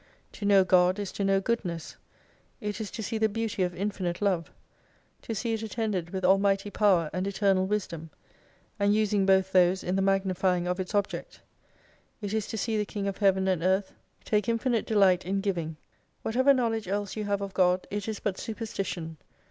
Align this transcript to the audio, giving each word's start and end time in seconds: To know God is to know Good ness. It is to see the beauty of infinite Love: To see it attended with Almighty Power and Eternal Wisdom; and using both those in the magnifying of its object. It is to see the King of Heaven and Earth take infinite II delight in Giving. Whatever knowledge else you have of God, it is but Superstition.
To 0.31 0.45
know 0.45 0.63
God 0.63 0.97
is 0.97 1.11
to 1.11 1.23
know 1.23 1.39
Good 1.39 1.63
ness. 1.63 1.95
It 2.59 2.81
is 2.81 2.89
to 2.89 3.03
see 3.03 3.19
the 3.19 3.29
beauty 3.29 3.61
of 3.61 3.75
infinite 3.75 4.19
Love: 4.19 4.49
To 5.21 5.35
see 5.35 5.53
it 5.53 5.61
attended 5.61 6.09
with 6.09 6.25
Almighty 6.25 6.71
Power 6.71 7.11
and 7.13 7.27
Eternal 7.27 7.67
Wisdom; 7.67 8.09
and 8.79 8.95
using 8.95 9.27
both 9.27 9.51
those 9.51 9.83
in 9.83 9.95
the 9.95 10.01
magnifying 10.01 10.65
of 10.67 10.79
its 10.79 10.95
object. 10.95 11.39
It 12.19 12.33
is 12.33 12.47
to 12.47 12.57
see 12.57 12.77
the 12.79 12.83
King 12.85 13.07
of 13.07 13.17
Heaven 13.19 13.47
and 13.47 13.61
Earth 13.61 13.93
take 14.25 14.49
infinite 14.49 14.89
II 14.89 14.95
delight 14.95 15.23
in 15.23 15.39
Giving. 15.39 15.77
Whatever 16.23 16.51
knowledge 16.51 16.87
else 16.87 17.15
you 17.15 17.25
have 17.25 17.41
of 17.41 17.53
God, 17.53 17.85
it 17.91 18.07
is 18.07 18.19
but 18.19 18.39
Superstition. 18.39 19.17